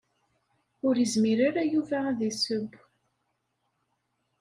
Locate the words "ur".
0.87-0.95